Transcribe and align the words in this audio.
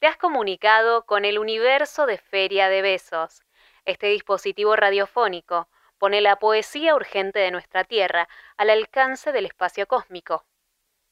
Te 0.00 0.06
has 0.06 0.16
comunicado 0.16 1.04
con 1.04 1.26
el 1.26 1.38
universo 1.38 2.06
de 2.06 2.16
Feria 2.16 2.70
de 2.70 2.80
Besos. 2.80 3.42
Este 3.84 4.06
dispositivo 4.06 4.74
radiofónico 4.74 5.68
pone 5.98 6.22
la 6.22 6.36
poesía 6.36 6.94
urgente 6.94 7.38
de 7.38 7.50
nuestra 7.50 7.84
Tierra 7.84 8.26
al 8.56 8.70
alcance 8.70 9.30
del 9.30 9.44
espacio 9.44 9.86
cósmico. 9.86 10.46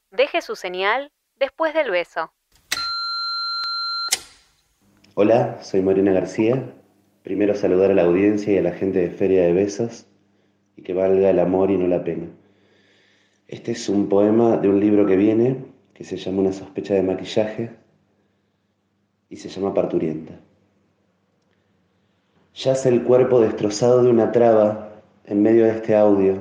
Deje 0.09 0.41
su 0.41 0.55
señal 0.55 1.11
después 1.35 1.75
del 1.75 1.91
beso. 1.91 2.33
Hola, 5.13 5.61
soy 5.61 5.81
Marina 5.81 6.11
García. 6.11 6.73
Primero 7.21 7.53
saludar 7.53 7.91
a 7.91 7.93
la 7.93 8.05
audiencia 8.05 8.53
y 8.53 8.57
a 8.57 8.63
la 8.63 8.71
gente 8.71 9.01
de 9.01 9.11
Feria 9.11 9.43
de 9.43 9.53
Besos 9.53 10.07
y 10.75 10.81
que 10.81 10.95
valga 10.95 11.29
el 11.29 11.37
amor 11.37 11.69
y 11.69 11.77
no 11.77 11.87
la 11.87 12.03
pena. 12.03 12.25
Este 13.47 13.73
es 13.73 13.87
un 13.87 14.09
poema 14.09 14.57
de 14.57 14.67
un 14.67 14.79
libro 14.79 15.05
que 15.05 15.15
viene, 15.15 15.63
que 15.93 16.03
se 16.03 16.17
llama 16.17 16.39
Una 16.39 16.53
sospecha 16.53 16.95
de 16.95 17.03
maquillaje 17.03 17.69
y 19.29 19.37
se 19.37 19.49
llama 19.49 19.73
Parturienta. 19.73 20.39
Yace 22.55 22.89
el 22.89 23.03
cuerpo 23.03 23.39
destrozado 23.39 24.03
de 24.03 24.09
una 24.09 24.31
traba 24.31 25.01
en 25.25 25.41
medio 25.41 25.65
de 25.65 25.71
este 25.71 25.95
audio, 25.95 26.39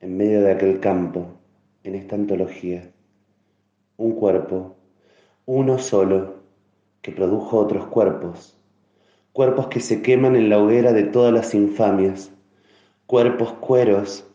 en 0.00 0.16
medio 0.16 0.40
de 0.40 0.52
aquel 0.52 0.80
campo, 0.80 1.26
en 1.84 1.94
esta 1.94 2.16
antología. 2.16 2.90
Un 3.98 4.12
cuerpo, 4.12 4.76
uno 5.44 5.78
solo, 5.78 6.40
que 7.02 7.12
produjo 7.12 7.58
otros 7.58 7.86
cuerpos, 7.86 8.58
cuerpos 9.32 9.68
que 9.68 9.80
se 9.80 10.02
queman 10.02 10.36
en 10.36 10.48
la 10.48 10.58
hoguera 10.58 10.92
de 10.92 11.04
todas 11.04 11.32
las 11.32 11.54
infamias, 11.54 12.32
cuerpos 13.06 13.52
cueros, 13.54 14.26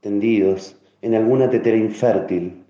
tendidos 0.00 0.76
en 1.00 1.14
alguna 1.14 1.48
tetera 1.50 1.76
infértil, 1.76 2.64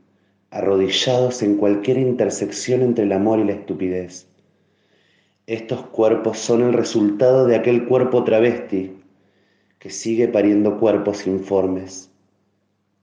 arrodillados 0.50 1.42
en 1.42 1.56
cualquier 1.56 1.98
intersección 1.98 2.82
entre 2.82 3.04
el 3.04 3.12
amor 3.12 3.40
y 3.40 3.44
la 3.44 3.52
estupidez. 3.52 4.28
Estos 5.46 5.84
cuerpos 5.88 6.38
son 6.38 6.62
el 6.62 6.72
resultado 6.72 7.46
de 7.46 7.54
aquel 7.56 7.84
cuerpo 7.84 8.24
travesti 8.24 8.96
que 9.78 9.90
sigue 9.90 10.26
pariendo 10.26 10.80
cuerpos 10.80 11.26
informes, 11.26 12.10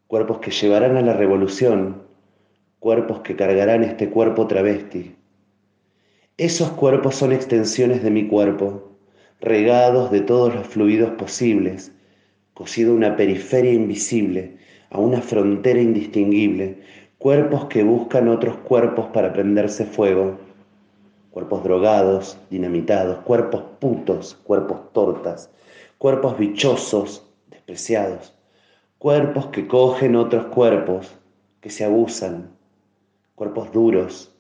cuerpos 0.08 0.40
que 0.40 0.50
llevarán 0.50 0.98
a 0.98 1.04
la 1.04 1.14
revolución, 1.14 2.02
cuerpos 2.80 3.20
que 3.20 3.36
cargarán 3.36 3.84
este 3.84 4.10
cuerpo 4.10 4.48
travesti. 4.48 5.16
Esos 6.38 6.72
cuerpos 6.72 7.14
son 7.14 7.32
extensiones 7.32 8.02
de 8.02 8.10
mi 8.10 8.28
cuerpo, 8.28 8.90
regados 9.40 10.10
de 10.10 10.22
todos 10.22 10.56
los 10.56 10.66
fluidos 10.66 11.12
posibles, 11.12 11.92
cosido 12.56 12.94
a 12.94 12.96
una 12.96 13.16
periferia 13.18 13.74
invisible, 13.74 14.58
a 14.90 15.00
una 15.00 15.22
frontera 15.22 15.80
indistinguible, 15.80 16.80
cuerpos 17.20 17.66
que 17.66 17.84
buscan 17.84 18.30
otros 18.30 18.58
cuerpos 18.58 19.10
para 19.14 19.32
prenderse 19.32 19.86
fuego 19.86 20.40
cuerpos 21.32 21.64
drogados, 21.64 22.38
dinamitados, 22.50 23.20
cuerpos 23.20 23.64
putos, 23.80 24.38
cuerpos 24.44 24.92
tortas, 24.94 25.50
cuerpos 25.98 26.38
bichosos, 26.38 27.26
despreciados, 27.50 28.34
cuerpos 28.98 29.48
que 29.48 29.66
cogen 29.68 30.16
otros 30.18 30.48
cuerpos, 30.48 31.16
que 31.62 31.70
se 31.70 31.86
abusan, 31.86 32.50
cuerpos 33.36 33.72
duros, 33.72 34.36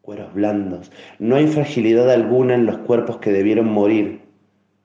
cueros 0.00 0.32
blandos. 0.32 0.92
No 1.18 1.36
hay 1.36 1.48
fragilidad 1.48 2.10
alguna 2.10 2.54
en 2.54 2.66
los 2.66 2.78
cuerpos 2.78 3.18
que 3.18 3.32
debieron 3.32 3.66
morir 3.66 4.22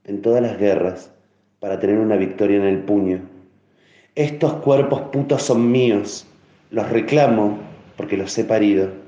en 0.06 0.22
todas 0.22 0.42
las 0.42 0.58
guerras 0.58 1.12
para 1.60 1.80
tener 1.80 2.00
una 2.00 2.16
victoria 2.16 2.58
en 2.58 2.66
el 2.66 2.80
puño. 2.80 3.22
Estos 4.16 4.54
cuerpos 4.54 5.02
putos 5.12 5.44
son 5.44 5.72
míos, 5.72 6.26
los 6.72 6.90
reclamo 6.90 7.60
porque 7.96 8.18
los 8.18 8.36
he 8.38 8.44
parido 8.44 9.07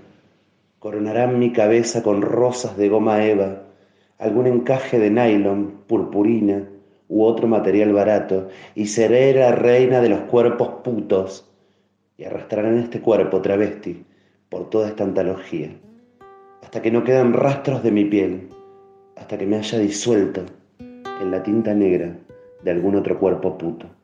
coronarán 0.80 1.40
mi 1.40 1.52
cabeza 1.52 2.02
con 2.04 2.22
rosas 2.22 2.78
de 2.78 2.90
goma 2.90 3.26
eva, 3.26 3.64
algún 4.17 4.48
encaje 4.48 4.98
de 4.98 5.10
nylon, 5.10 5.82
purpurina 5.88 6.67
u 7.10 7.23
otro 7.23 7.48
material 7.48 7.92
barato, 7.94 8.48
y 8.76 8.88
seré 8.88 9.34
la 9.34 9.52
reina 9.52 10.02
de 10.02 10.10
los 10.10 10.22
cuerpos 10.22 10.70
putos, 10.84 11.50
y 12.18 12.23
arrastrarán 12.23 12.78
este 12.78 13.02
cuerpo 13.02 13.42
travesti 13.42 14.06
por 14.50 14.70
toda 14.70 14.88
esta 14.88 15.04
antología, 15.04 15.70
hasta 16.62 16.82
que 16.82 16.92
no 16.92 17.04
quedan 17.04 17.34
rastros 17.34 17.84
de 17.84 17.92
mi 17.92 18.06
piel, 18.06 18.50
hasta 19.16 19.38
que 19.38 19.45
me 19.45 19.58
haya 19.58 19.80
disuelto 19.80 20.42
en 20.80 21.32
la 21.32 21.44
tinta 21.44 21.73
negra 21.73 22.16
de 22.64 22.72
algún 22.72 22.95
otro 22.95 23.20
cuerpo 23.20 23.58
puto. 23.58 23.98